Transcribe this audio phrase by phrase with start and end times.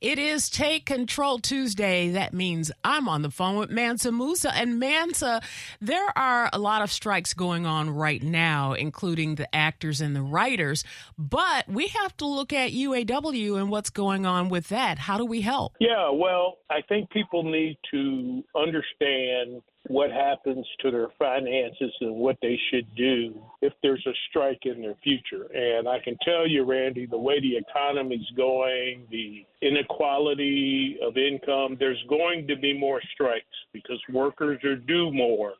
[0.00, 2.10] It is Take Control Tuesday.
[2.10, 4.54] That means I'm on the phone with Mansa Musa.
[4.54, 5.40] And Mansa,
[5.80, 10.22] there are a lot of strikes going on right now, including the actors and the
[10.22, 10.84] writers.
[11.18, 15.00] But we have to look at UAW and what's going on with that.
[15.00, 15.74] How do we help?
[15.80, 22.36] Yeah, well, I think people need to understand what happens to their finances and what
[22.42, 25.44] they should do if there's a strike in their future.
[25.54, 31.76] And I can tell you, Randi, the way the economy's going, the inequality of income,
[31.78, 35.54] there's going to be more strikes because workers are due more.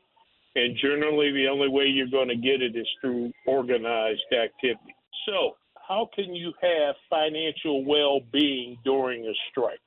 [0.54, 4.94] And generally, the only way you're going to get it is through organized activity.
[5.26, 5.56] So,
[5.86, 9.80] how can you have financial well being during a strike?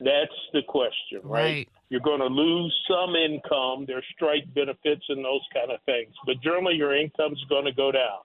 [0.00, 1.42] That's the question, right?
[1.42, 1.68] Right.
[1.90, 3.84] You're going to lose some income.
[3.86, 6.14] There's strike benefits and those kind of things.
[6.26, 8.20] But generally, your income's going to go down.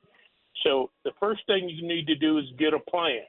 [0.63, 3.23] So the first thing you need to do is get a plan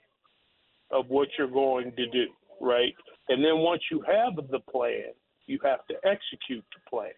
[0.95, 2.27] of what you're going to do,
[2.61, 2.95] right?
[3.29, 5.13] And then once you have the plan,
[5.47, 7.11] you have to execute the plan.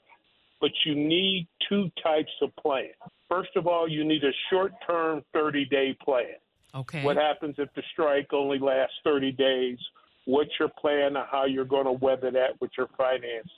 [0.61, 2.91] But you need two types of plan.
[3.29, 6.37] First of all, you need a short term 30 day plan.
[6.75, 7.05] Okay.
[7.05, 9.79] What happens if the strike only lasts 30 days?
[10.25, 13.51] What's your plan on how you're going to weather that with your finances?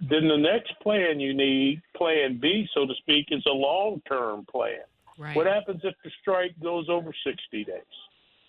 [0.00, 4.44] Then the next plan you need, plan B, so to speak, is a long term
[4.50, 4.84] plan.
[5.18, 5.34] right.
[5.34, 7.80] What happens if the strike goes over 60 days?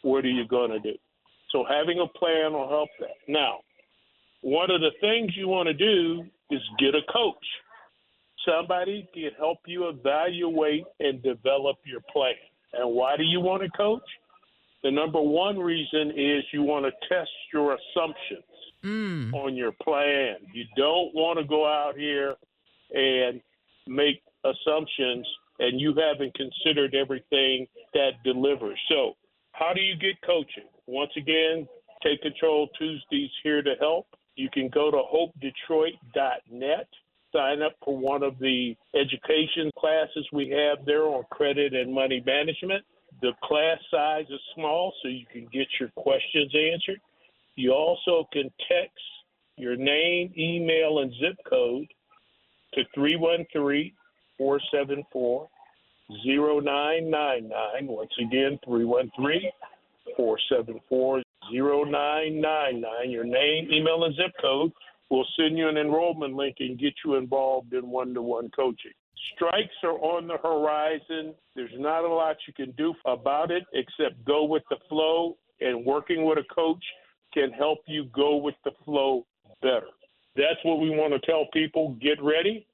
[0.02, 0.96] What are you going to do?
[1.52, 3.16] So having a plan will help that.
[3.28, 3.60] Now,
[4.42, 7.36] one of the things you want to do is get a coach.
[8.46, 12.34] Somebody can help you evaluate and develop your plan.
[12.74, 14.04] And why do you want a coach?
[14.84, 18.44] The number one reason is you want to test your assumptions
[18.84, 19.34] Mm.
[19.34, 20.36] on your plan.
[20.54, 22.36] You don't want to go out here
[22.94, 23.42] and
[23.88, 25.28] make assumptions
[25.60, 28.80] and you haven't considered everything that delivers.
[28.88, 29.18] So,
[29.58, 30.70] how do you get coaching?
[30.86, 31.68] Once again,
[32.04, 34.08] Take Control Tuesdays here to help.
[34.36, 36.88] You can go to hopedetroit.net,
[37.34, 42.22] sign up for one of the education classes we have there on credit and money
[42.26, 42.86] management.
[43.22, 47.02] The class size is small, so you can get your questions answered.
[47.56, 49.04] You also can text
[49.56, 51.88] your name, email, and zip code
[52.76, 53.92] to 313
[54.38, 55.50] 474
[56.10, 57.88] 0999.
[57.88, 59.52] Once again, 313
[60.16, 63.12] 474 0999.
[63.12, 64.72] Your name, email, and zip code
[65.10, 68.92] We'll send you an enrollment link and get you involved in one to one coaching.
[69.36, 71.34] Strikes are on the horizon.
[71.56, 75.86] There's not a lot you can do about it except go with the flow, and
[75.86, 76.84] working with a coach
[77.34, 79.26] can help you go with the flow
[79.62, 79.88] better.
[80.36, 81.98] That's what we want to tell people.
[82.02, 82.68] Get ready.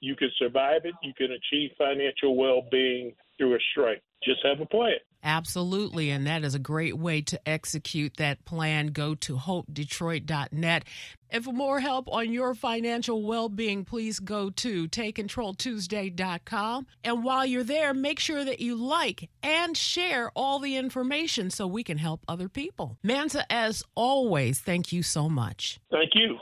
[0.00, 0.94] You can survive it.
[1.02, 4.02] You can achieve financial well being through a strike.
[4.24, 4.96] Just have a plan.
[5.22, 6.10] Absolutely.
[6.10, 8.88] And that is a great way to execute that plan.
[8.88, 10.84] Go to hopedetroit.net.
[11.30, 16.86] And for more help on your financial well being, please go to takecontroltuesday.com.
[17.02, 21.66] And while you're there, make sure that you like and share all the information so
[21.66, 22.96] we can help other people.
[23.02, 25.80] Mansa, as always, thank you so much.
[25.90, 26.38] Thank you.